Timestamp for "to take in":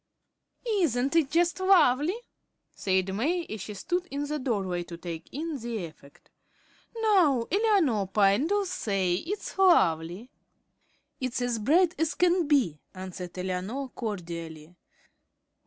4.81-5.59